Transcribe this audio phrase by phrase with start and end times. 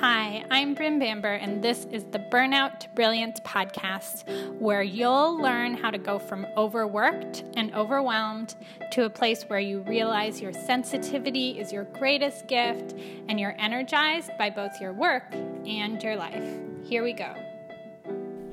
[0.00, 4.22] Hi, I'm Bryn Bamber, and this is the Burnout to Brilliance podcast,
[4.60, 8.54] where you'll learn how to go from overworked and overwhelmed
[8.92, 12.94] to a place where you realize your sensitivity is your greatest gift
[13.28, 16.48] and you're energized by both your work and your life.
[16.84, 17.34] Here we go.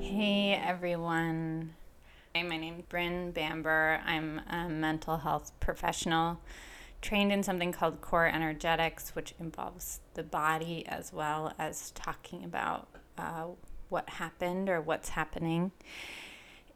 [0.00, 1.76] Hey everyone.
[2.34, 4.00] Hey, my name's Bryn Bamber.
[4.04, 6.40] I'm a mental health professional
[7.06, 12.88] trained in something called core energetics, which involves the body as well as talking about
[13.16, 13.44] uh,
[13.88, 15.70] what happened or what's happening.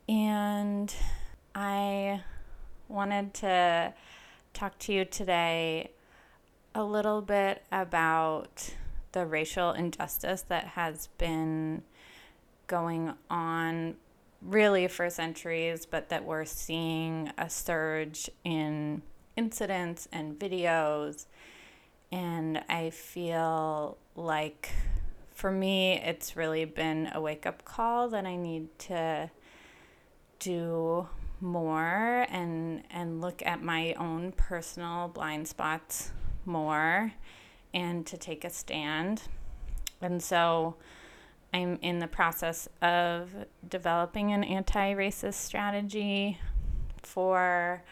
[0.08, 0.94] And
[1.52, 2.22] I
[2.86, 3.92] wanted to
[4.54, 5.90] talk to you today
[6.76, 8.72] a little bit about
[9.10, 11.82] the racial injustice that has been
[12.68, 13.96] going on
[14.40, 19.02] really for centuries, but that we're seeing a surge in
[19.36, 21.26] incidents and videos.
[22.12, 24.70] And I feel like
[25.30, 29.30] for me, it's really been a wake up call that I need to
[30.38, 31.08] do
[31.40, 36.10] more and and look at my own personal blind spots
[36.44, 37.12] more
[37.72, 39.22] and to take a stand.
[40.02, 40.76] And so
[41.52, 43.30] I'm in the process of
[43.68, 46.38] developing an anti-racist strategy
[47.02, 47.82] for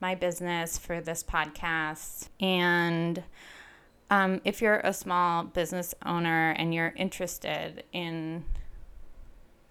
[0.00, 2.28] my business for this podcast.
[2.40, 3.22] And
[4.10, 8.44] um, if you're a small business owner and you're interested in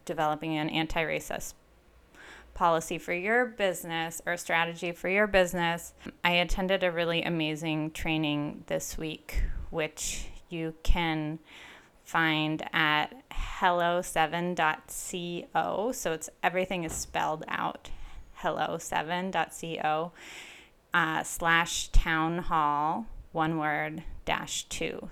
[0.05, 1.53] developing an anti racist
[2.53, 5.93] policy for your business or strategy for your business,
[6.25, 11.39] I attended a really amazing training this week, which you can
[12.03, 13.13] find at
[13.59, 15.91] hello7.co.
[15.91, 17.91] So it's everything is spelled out
[18.41, 20.11] hello7.co
[20.93, 25.09] uh, slash town hall, one word, dash two.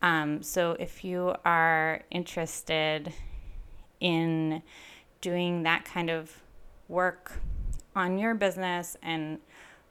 [0.00, 3.12] Um, so if you are interested
[4.00, 4.62] in
[5.20, 6.42] doing that kind of
[6.88, 7.40] work
[7.94, 9.38] on your business and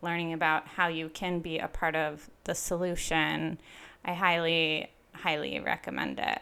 [0.02, 3.60] learning about how you can be a part of the solution,
[4.04, 6.42] I highly, highly recommend it.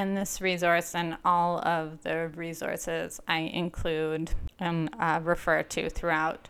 [0.00, 6.48] And this resource and all of the resources I include and uh, refer to throughout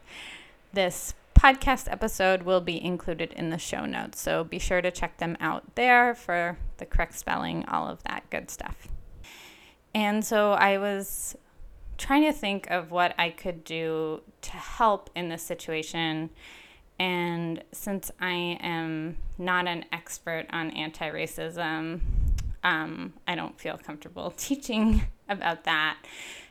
[0.72, 4.21] this podcast episode will be included in the show notes.
[4.21, 8.22] So be sure to check them out there for the correct spelling, all of that
[8.31, 8.87] good stuff.
[9.97, 11.37] And so I was
[11.99, 16.31] trying to think of what I could do to help in this situation.
[17.00, 22.03] And since I am not an expert on anti racism,
[22.62, 25.98] um, I don't feel comfortable teaching about that.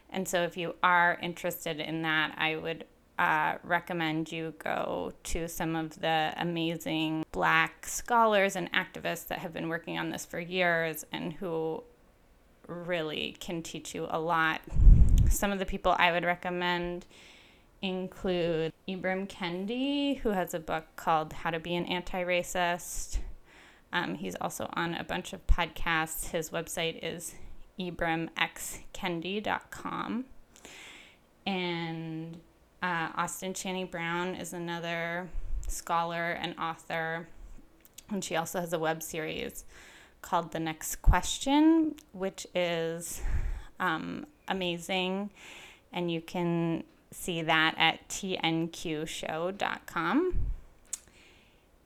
[0.10, 2.86] And so, if you are interested in that, I would
[3.20, 9.54] uh, recommend you go to some of the amazing black scholars and activists that have
[9.54, 11.84] been working on this for years and who
[12.66, 14.62] really can teach you a lot.
[15.30, 17.06] Some of the people I would recommend
[17.82, 23.20] include Ibram Kendi, who has a book called How to Be an Anti Racist.
[23.92, 26.30] Um, he's also on a bunch of podcasts.
[26.30, 27.34] His website is
[27.80, 30.26] ibramxkendi.com.
[31.46, 32.38] And
[32.84, 35.30] uh, Austin Channing Brown is another
[35.68, 37.28] scholar and author.
[38.10, 39.66] And she also has a web series
[40.22, 43.22] called The Next Question, which is
[43.80, 45.32] um, amazing.
[45.92, 50.49] And you can see that at tnqshow.com.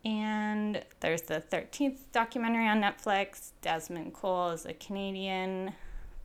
[0.06, 3.52] And there's the 13th documentary on Netflix.
[3.62, 5.74] Desmond Cole is a Canadian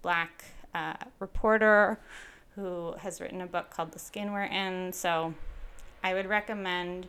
[0.03, 0.45] black
[0.75, 1.99] uh, reporter
[2.57, 4.93] who has written a book called The Skin We're In.
[4.93, 5.33] So
[6.03, 7.07] I would recommend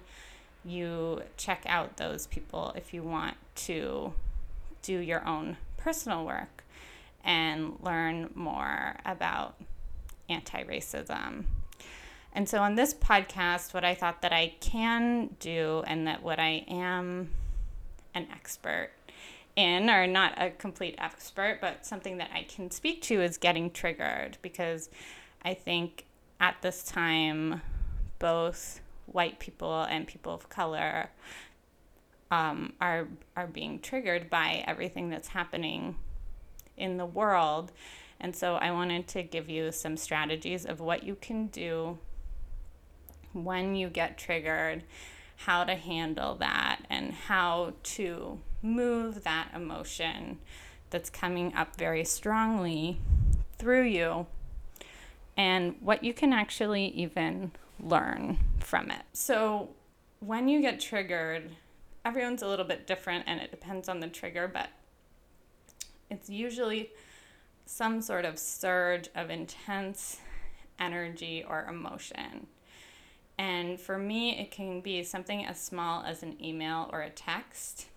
[0.64, 4.14] you check out those people if you want to
[4.82, 6.64] do your own personal work
[7.24, 9.56] and learn more about
[10.30, 11.46] anti racism.
[12.40, 16.40] And so on this podcast, what I thought that I can do and that what
[16.40, 17.32] I am
[18.16, 18.92] an expert
[19.58, 23.70] in, or not a complete expert, but something that I can speak to is getting
[23.72, 24.90] triggered because
[25.44, 26.06] I think
[26.40, 27.62] at this time,
[28.20, 31.10] both white people and people of color
[32.32, 35.98] um, are are being triggered by everything that's happening
[36.78, 37.74] in the world.
[38.18, 41.98] And so I wanted to give you some strategies of what you can do
[43.34, 44.84] when you get triggered,
[45.38, 50.40] how to handle that, and how to move that emotion
[50.90, 53.00] that's coming up very strongly
[53.58, 54.26] through you,
[55.38, 59.04] and what you can actually even learn from it.
[59.14, 59.70] So,
[60.20, 61.52] when you get triggered,
[62.04, 64.70] everyone's a little bit different and it depends on the trigger, but
[66.10, 66.90] it's usually
[67.66, 70.18] some sort of surge of intense
[70.80, 72.48] energy or emotion.
[73.40, 77.88] And for me, it can be something as small as an email or a text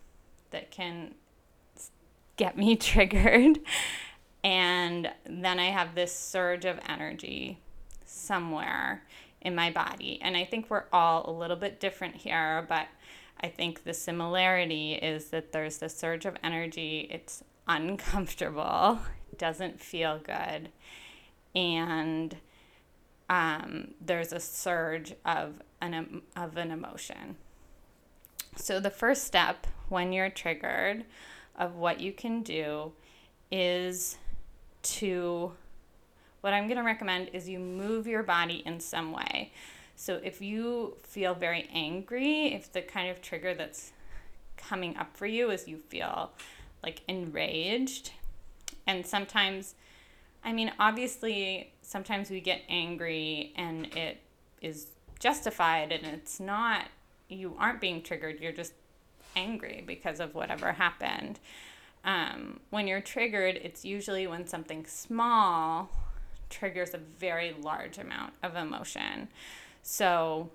[0.53, 1.17] that can
[2.37, 3.59] get me triggered.
[4.45, 7.59] And then I have this surge of energy
[8.05, 9.03] somewhere
[9.41, 10.21] in my body.
[10.23, 12.87] And I think we're all a little bit different here, but
[13.41, 17.09] I think the similarity is that there's the surge of energy.
[17.11, 19.01] It's uncomfortable,
[19.39, 20.69] doesn't feel good,
[21.53, 22.37] and
[23.29, 27.37] um, there's a surge of an of an emotion.
[28.57, 31.05] So the first step when you're triggered
[31.57, 32.93] of what you can do
[33.51, 34.19] is
[34.83, 35.53] to
[36.41, 39.53] what I'm going to recommend is you move your body in some way.
[39.97, 43.93] So if you feel very angry, if the kind of trigger that's
[44.57, 46.33] coming up for you is you feel
[46.83, 48.11] like enraged,
[48.87, 49.75] and sometimes,
[50.45, 54.21] I mean, obviously, sometimes we get angry and it
[54.61, 56.87] is justified and it's not,
[57.29, 58.73] you aren't being triggered, you're just
[59.37, 61.39] angry because of whatever happened.
[62.05, 65.91] Um, when you're triggered, it's usually when something small
[66.51, 69.29] triggers a very large amount of emotion.
[69.83, 70.51] So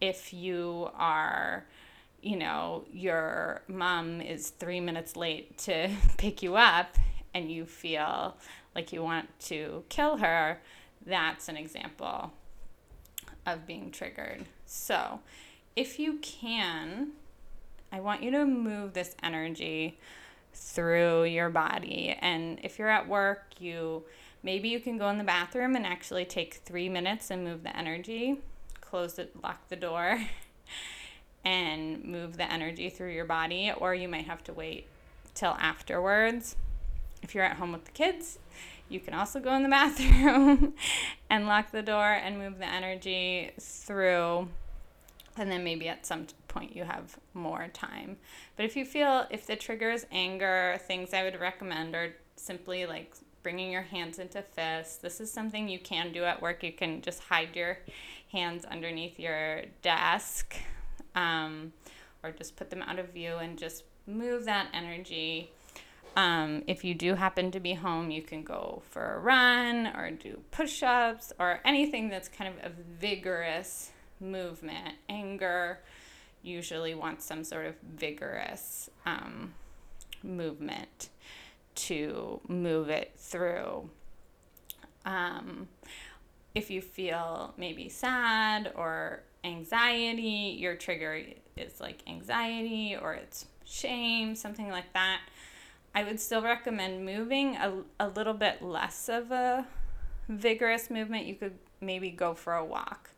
[0.00, 1.66] if you are,
[2.22, 6.96] you know, your mom is three minutes late to pick you up
[7.34, 8.36] and you feel
[8.74, 10.60] like you want to kill her,
[11.04, 12.32] that's an example
[13.46, 14.44] of being triggered.
[14.66, 15.20] So
[15.76, 17.12] if you can,
[17.92, 19.98] I want you to move this energy
[20.54, 22.16] through your body.
[22.20, 24.04] And if you're at work, you
[24.42, 27.76] maybe you can go in the bathroom and actually take three minutes and move the
[27.76, 28.40] energy,
[28.80, 30.20] close it, lock the door,
[31.44, 33.72] and move the energy through your body.
[33.76, 34.86] Or you might have to wait
[35.34, 36.56] till afterwards.
[37.22, 38.38] If you're at home with the kids,
[38.88, 40.74] you can also go in the bathroom
[41.28, 44.48] and lock the door and move the energy through.
[45.36, 48.18] And then maybe at some point you have more time.
[48.56, 52.84] But if you feel if the trigger is anger, things I would recommend are simply
[52.86, 54.96] like bringing your hands into fists.
[54.96, 56.62] This is something you can do at work.
[56.62, 57.78] You can just hide your
[58.32, 60.56] hands underneath your desk
[61.14, 61.72] um,
[62.22, 65.50] or just put them out of view and just move that energy.
[66.16, 70.10] Um, if you do happen to be home, you can go for a run or
[70.10, 73.90] do push ups or anything that's kind of a vigorous
[74.20, 74.96] movement.
[75.08, 75.80] Anger
[76.42, 79.54] usually wants some sort of vigorous um,
[80.22, 81.10] movement
[81.74, 83.88] to move it through.
[85.04, 85.68] Um,
[86.54, 91.22] if you feel maybe sad or anxiety, your trigger
[91.56, 95.20] is like anxiety or it's shame, something like that.
[95.94, 99.66] I would still recommend moving a, a little bit less of a
[100.28, 101.26] vigorous movement.
[101.26, 103.10] You could maybe go for a walk.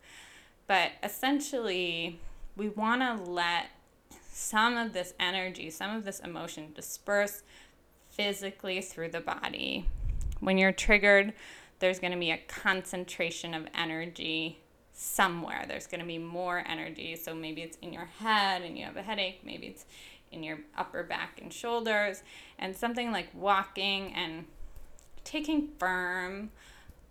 [0.67, 2.19] But essentially,
[2.55, 3.67] we want to let
[4.31, 7.43] some of this energy, some of this emotion disperse
[8.09, 9.85] physically through the body.
[10.39, 11.33] When you're triggered,
[11.79, 14.59] there's going to be a concentration of energy
[14.93, 15.65] somewhere.
[15.67, 17.15] There's going to be more energy.
[17.15, 19.41] So maybe it's in your head and you have a headache.
[19.43, 19.85] Maybe it's
[20.33, 22.23] in your upper back and shoulders.
[22.59, 24.45] And something like walking and
[25.23, 26.51] taking firm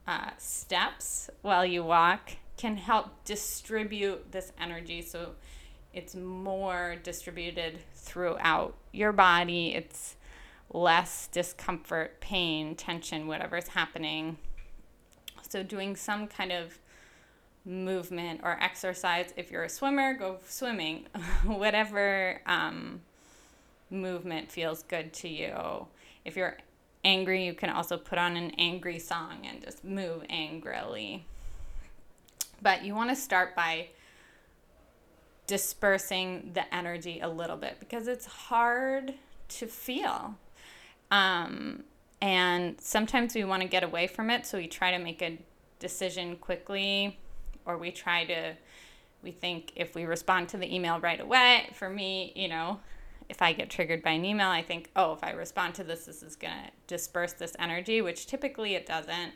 [0.07, 5.31] uh, steps while you walk can help distribute this energy so
[5.93, 9.75] it's more distributed throughout your body.
[9.75, 10.17] It's
[10.73, 14.39] less discomfort, pain, tension, whatever's happening.
[15.49, 16.79] So, doing some kind of
[17.65, 19.33] movement or exercise.
[19.37, 21.07] If you're a swimmer, go swimming.
[21.45, 23.03] Whatever um,
[23.93, 25.87] movement feels good to you.
[26.25, 26.57] If you're
[27.05, 31.25] angry, you can also put on an angry song and just move angrily.
[32.61, 33.89] But you want to start by
[35.47, 39.15] dispersing the energy a little bit because it's hard
[39.49, 40.35] to feel.
[41.11, 41.85] Um,
[42.21, 45.39] and sometimes we want to get away from it, so we try to make a
[45.81, 47.19] decision quickly,
[47.67, 48.55] or we try to,
[49.23, 52.79] we think if we respond to the email right away, for me, you know,
[53.33, 56.05] if I get triggered by an email, I think, oh, if I respond to this,
[56.05, 59.33] this is going to disperse this energy, which typically it doesn't.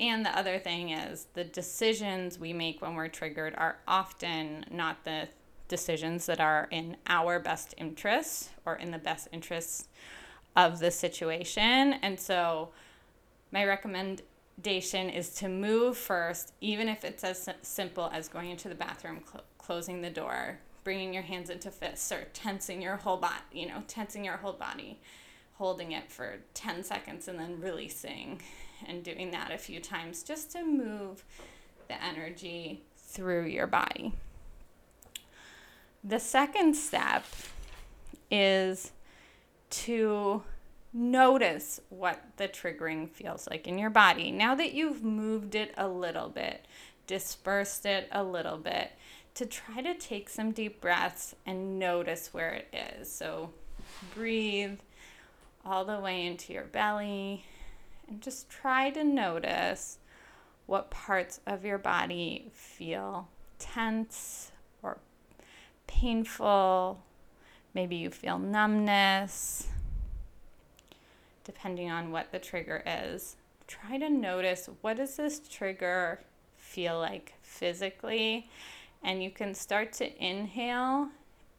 [0.00, 5.04] And the other thing is the decisions we make when we're triggered are often not
[5.04, 5.28] the
[5.68, 9.86] decisions that are in our best interests or in the best interests
[10.56, 11.92] of the situation.
[12.02, 12.70] And so,
[13.52, 18.74] my recommendation is to move first, even if it's as simple as going into the
[18.74, 23.42] bathroom, cl- closing the door, bringing your hands into fists or tensing your whole body,
[23.52, 25.00] you know, tensing your whole body,
[25.54, 28.40] holding it for 10 seconds and then releasing
[28.86, 31.24] and doing that a few times just to move
[31.88, 34.12] the energy through your body.
[36.02, 37.24] The second step
[38.30, 38.90] is
[39.70, 40.42] to
[40.92, 44.30] notice what the triggering feels like in your body.
[44.30, 46.66] Now that you've moved it a little bit,
[47.06, 48.92] dispersed it a little bit,
[49.34, 53.10] to try to take some deep breaths and notice where it is.
[53.10, 53.50] So
[54.14, 54.78] breathe
[55.64, 57.44] all the way into your belly
[58.08, 59.98] and just try to notice
[60.66, 64.98] what parts of your body feel tense or
[65.86, 67.02] painful.
[67.74, 69.68] Maybe you feel numbness
[71.44, 73.36] depending on what the trigger is.
[73.66, 76.20] Try to notice what does this trigger
[76.56, 78.48] feel like physically
[79.02, 81.08] and you can start to inhale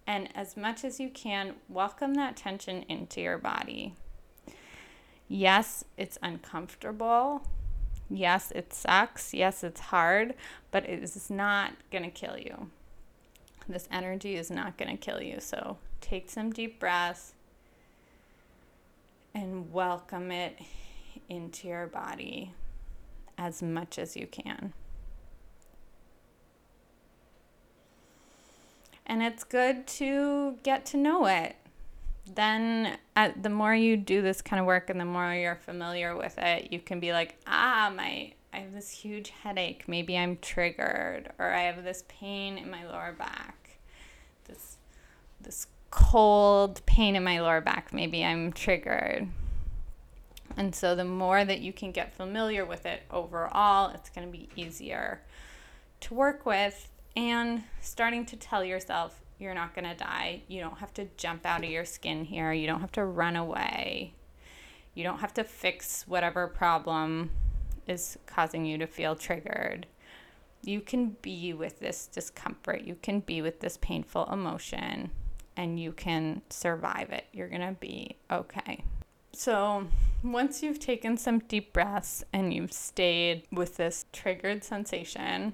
[0.05, 3.95] and as much as you can welcome that tension into your body.
[5.27, 7.47] Yes, it's uncomfortable.
[8.09, 9.33] Yes, it sucks.
[9.33, 10.35] Yes, it's hard,
[10.71, 12.69] but it is not going to kill you.
[13.67, 15.39] This energy is not going to kill you.
[15.39, 17.33] So take some deep breaths
[19.33, 20.59] and welcome it
[21.29, 22.53] into your body
[23.38, 24.73] as much as you can.
[29.05, 31.55] And it's good to get to know it.
[32.25, 36.15] Then, uh, the more you do this kind of work and the more you're familiar
[36.15, 39.83] with it, you can be like, ah, my, I have this huge headache.
[39.88, 43.77] Maybe I'm triggered, or I have this pain in my lower back.
[44.45, 44.77] This,
[45.41, 47.93] this cold pain in my lower back.
[47.93, 49.27] Maybe I'm triggered.
[50.55, 54.31] And so the more that you can get familiar with it overall, it's going to
[54.31, 55.22] be easier
[56.01, 60.41] to work with and starting to tell yourself you're not going to die.
[60.48, 62.53] You don't have to jump out of your skin here.
[62.53, 64.13] You don't have to run away.
[64.93, 67.32] You don't have to fix whatever problem
[67.88, 69.88] is causing you to feel triggered.
[70.63, 72.84] You can be with this discomfort.
[72.84, 75.12] You can be with this painful emotion
[75.58, 77.25] and you can survive it.
[77.34, 78.84] You're going to be okay.
[79.34, 79.88] So,
[80.24, 85.53] once you've taken some deep breaths and you've stayed with this triggered sensation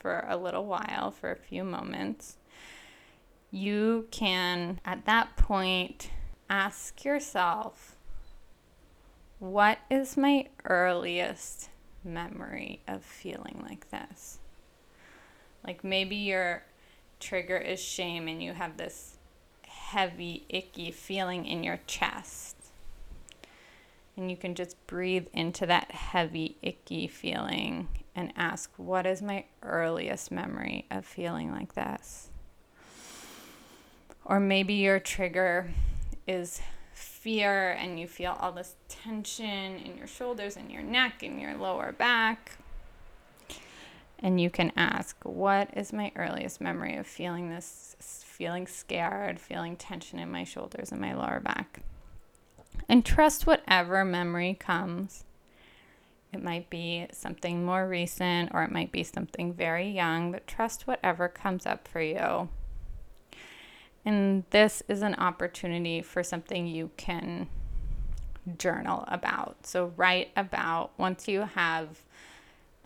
[0.00, 2.36] for a little while, for a few moments,
[3.50, 6.10] you can at that point
[6.48, 7.96] ask yourself,
[9.38, 11.70] what is my earliest
[12.04, 14.38] memory of feeling like this?
[15.64, 16.62] Like maybe your
[17.20, 19.18] trigger is shame and you have this
[19.66, 22.56] heavy, icky feeling in your chest.
[24.16, 27.88] And you can just breathe into that heavy, icky feeling
[28.20, 32.28] and ask, What is my earliest memory of feeling like this?
[34.24, 35.70] Or maybe your trigger
[36.26, 36.60] is
[36.92, 41.54] fear and you feel all this tension in your shoulders and your neck and your
[41.56, 42.58] lower back.
[44.18, 49.76] And you can ask, What is my earliest memory of feeling this feeling scared, feeling
[49.76, 51.80] tension in my shoulders and my lower back.
[52.88, 55.24] And trust whatever memory comes.
[56.32, 60.86] It might be something more recent or it might be something very young, but trust
[60.86, 62.48] whatever comes up for you.
[64.04, 67.48] And this is an opportunity for something you can
[68.58, 69.66] journal about.
[69.66, 72.00] So, write about once you have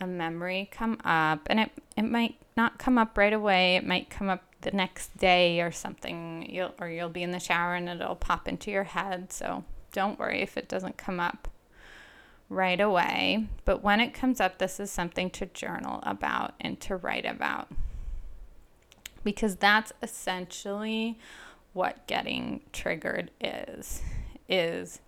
[0.01, 4.09] a memory come up, and it, it might not come up right away, it might
[4.09, 7.87] come up the next day or something you'll or you'll be in the shower and
[7.87, 11.47] it'll pop into your head so don't worry if it doesn't come up
[12.49, 13.47] right away.
[13.65, 17.67] But when it comes up this is something to journal about and to write about.
[19.23, 21.17] Because that's essentially
[21.73, 24.01] what getting triggered is
[24.47, 25.01] is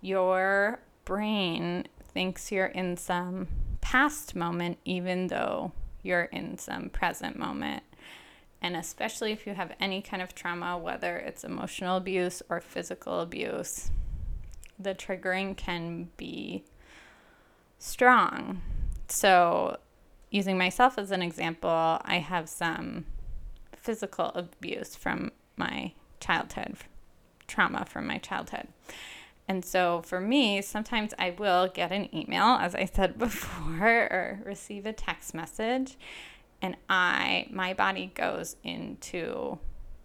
[0.00, 3.48] your brain thinks you're in some
[3.80, 5.72] past moment even though
[6.02, 7.82] you're in some present moment.
[8.60, 13.20] And especially if you have any kind of trauma, whether it's emotional abuse or physical
[13.20, 13.90] abuse,
[14.78, 16.64] the triggering can be
[17.78, 18.62] strong.
[19.08, 19.78] So,
[20.30, 23.06] using myself as an example, I have some
[23.74, 26.76] physical abuse from my childhood,
[27.46, 28.68] trauma from my childhood.
[29.48, 34.40] And so for me, sometimes I will get an email, as I said before, or
[34.44, 35.96] receive a text message,
[36.60, 39.58] and I my body goes into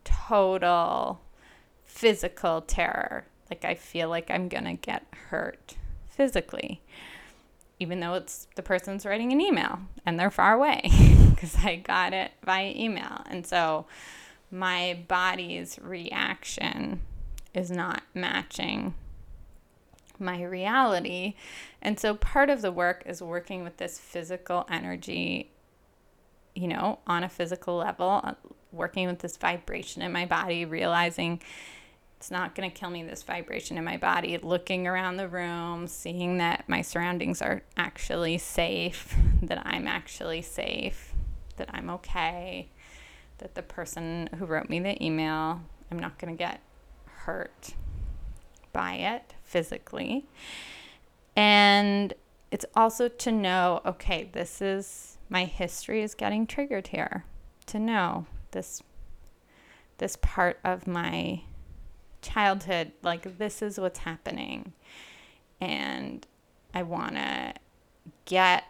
[0.04, 1.22] total
[1.84, 3.26] physical terror.
[3.54, 5.76] Like I feel like I'm going to get hurt
[6.08, 6.82] physically.
[7.80, 10.82] Even though it's the person's writing an email and they're far away
[11.30, 13.22] because I got it via email.
[13.30, 13.86] And so
[14.50, 17.02] my body's reaction
[17.54, 18.96] is not matching
[20.18, 21.36] my reality.
[21.80, 25.52] And so part of the work is working with this physical energy,
[26.56, 28.36] you know, on a physical level,
[28.72, 31.40] working with this vibration in my body, realizing
[32.24, 35.88] it's not going to kill me, this vibration in my body, looking around the room,
[35.88, 41.12] seeing that my surroundings are actually safe, that I'm actually safe,
[41.58, 42.70] that I'm okay,
[43.40, 46.62] that the person who wrote me the email, I'm not going to get
[47.08, 47.74] hurt
[48.72, 50.26] by it physically.
[51.36, 52.14] And
[52.52, 57.26] it's also to know okay, this is my history is getting triggered here.
[57.66, 58.82] To know this
[59.98, 61.42] this part of my
[62.24, 64.74] childhood like this is what's happening.
[65.62, 66.26] And
[66.74, 67.54] I want to
[68.26, 68.64] get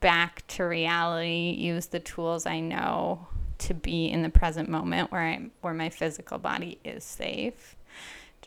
[0.00, 5.22] back to reality, use the tools I know to be in the present moment where
[5.22, 7.76] I where my physical body is safe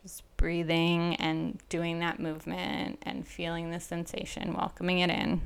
[0.01, 5.41] just breathing and doing that movement and feeling the sensation, welcoming it in.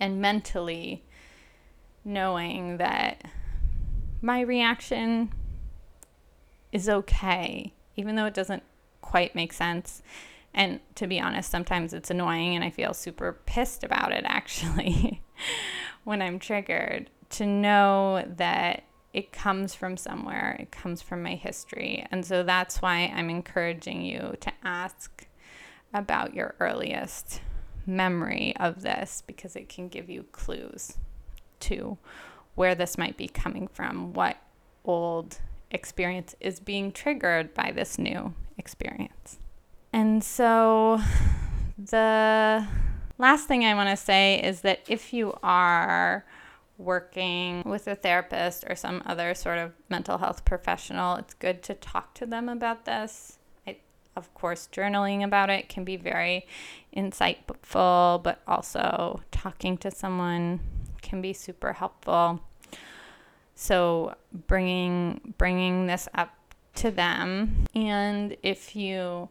[0.00, 1.04] And mentally
[2.04, 3.22] knowing that
[4.20, 5.32] my reaction
[6.72, 8.62] is okay, even though it doesn't
[9.00, 10.02] quite make sense.
[10.54, 15.22] And to be honest, sometimes it's annoying and I feel super pissed about it actually
[16.04, 17.10] when I'm triggered.
[17.30, 22.06] To know that it comes from somewhere, it comes from my history.
[22.10, 25.26] And so that's why I'm encouraging you to ask
[25.94, 27.40] about your earliest
[27.86, 30.96] memory of this because it can give you clues
[31.60, 31.98] to
[32.54, 34.36] where this might be coming from, what
[34.84, 35.38] old
[35.72, 39.40] experience is being triggered by this new experience.
[39.92, 41.00] And so
[41.76, 42.66] the
[43.18, 46.24] last thing I want to say is that if you are
[46.78, 51.74] working with a therapist or some other sort of mental health professional, it's good to
[51.74, 53.38] talk to them about this.
[54.14, 56.46] Of course, journaling about it can be very
[56.94, 60.60] insightful, but also talking to someone
[61.00, 62.42] can be super helpful.
[63.54, 64.14] So
[64.46, 66.34] bringing bringing this up
[66.76, 69.28] to them, and if you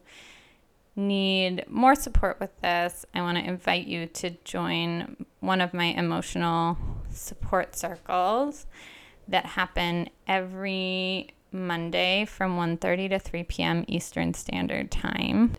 [0.94, 5.86] need more support with this, I want to invite you to join one of my
[5.86, 6.76] emotional
[7.10, 8.66] support circles
[9.28, 13.84] that happen every Monday from 1:30 to 3 p.m.
[13.88, 15.54] Eastern Standard Time.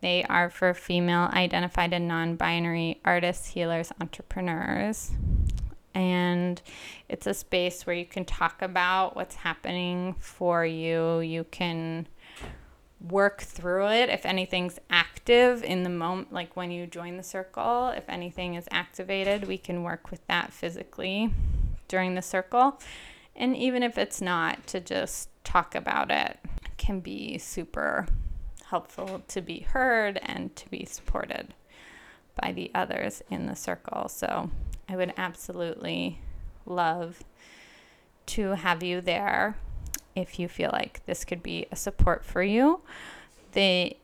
[0.00, 5.10] They are for female identified and non-binary artists, healers, entrepreneurs.
[5.94, 6.60] And
[7.08, 11.20] it's a space where you can talk about what's happening for you.
[11.20, 12.06] You can
[13.00, 14.08] work through it.
[14.10, 18.68] If anything's active in the moment like when you join the circle if anything is
[18.70, 21.32] activated we can work with that physically
[21.88, 22.78] during the circle.
[23.34, 26.38] And even if it's not to just talk about it
[26.76, 28.06] can be super
[28.66, 31.54] helpful to be heard and to be supported
[32.40, 34.08] by the others in the circle.
[34.08, 34.50] So
[34.90, 36.18] i would absolutely
[36.66, 37.22] love
[38.26, 39.56] to have you there
[40.14, 42.80] if you feel like this could be a support for you.
[43.52, 43.96] The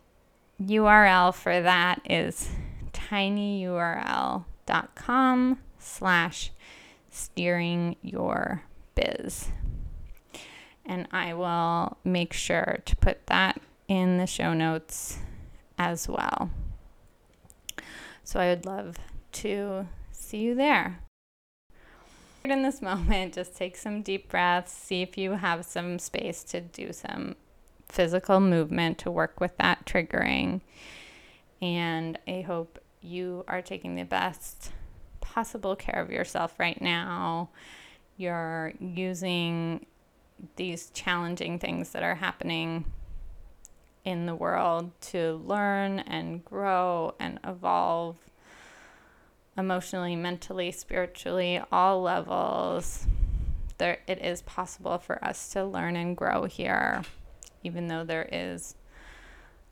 [0.61, 2.49] URL for that is
[2.93, 6.51] tinyurl.com slash
[7.11, 8.63] steering your
[8.95, 9.51] biz.
[10.85, 15.19] And I will make sure to put that in the show notes
[15.79, 16.51] as well.
[18.25, 18.97] So I would love
[19.33, 19.87] to
[20.27, 21.01] see you there
[22.51, 26.61] in this moment, just take some deep breaths, see if you have some space to
[26.61, 27.37] do some
[27.89, 30.61] physical movement to work with that triggering.
[31.63, 34.73] And I hope you are taking the best
[35.21, 37.51] possible care of yourself right now.
[38.17, 39.87] You're using
[40.57, 42.85] these challenging things that are happening
[44.05, 48.17] in the world to learn and grow and evolve
[49.57, 53.07] emotionally, mentally, spiritually, all levels.
[53.79, 57.03] There, it is possible for us to learn and grow here,
[57.63, 58.75] even though there is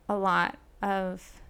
[0.07, 1.41] a lot of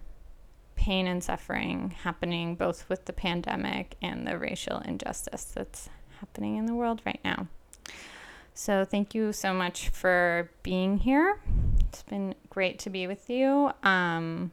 [0.74, 5.88] pain and suffering happening both with the pandemic and the racial injustice that's
[6.20, 7.48] happening in the world right now.
[8.54, 11.40] So, thank you so much for being here.
[11.88, 13.70] It's been great to be with you.
[13.82, 14.50] Um,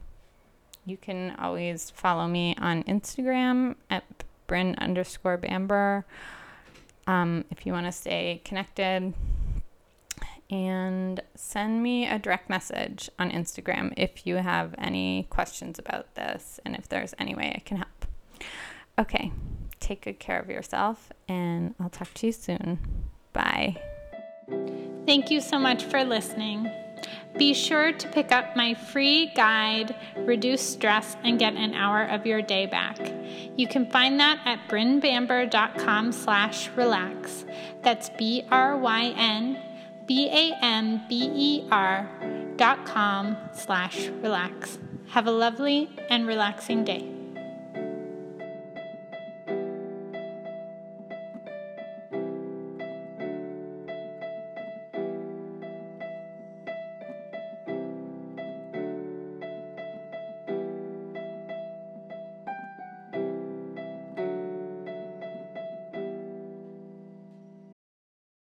[0.84, 4.04] you can always follow me on Instagram at
[4.46, 6.04] Bryn underscore Bamber
[7.06, 9.14] um, if you want to stay connected.
[10.50, 16.60] And send me a direct message on Instagram if you have any questions about this
[16.64, 18.06] and if there's any way I can help.
[18.98, 19.32] Okay,
[19.80, 22.78] take good care of yourself, and I'll talk to you soon.
[23.32, 23.76] Bye.
[25.06, 26.70] Thank you so much for listening.
[27.36, 32.26] Be sure to pick up my free guide, Reduce Stress and Get an Hour of
[32.26, 32.98] Your Day Back.
[33.56, 37.44] You can find that at brynbamber.com slash relax.
[37.82, 39.58] That's B-R-Y-N
[40.06, 42.10] B-A-M-B-E-R
[42.56, 44.78] dot com slash relax.
[45.08, 47.10] Have a lovely and relaxing day.